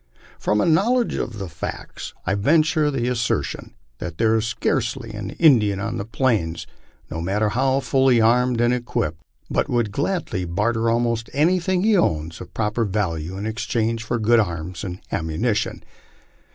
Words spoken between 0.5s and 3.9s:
a knowledge of the facts, I venture the assertion